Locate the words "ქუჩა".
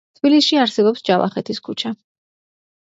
1.71-1.95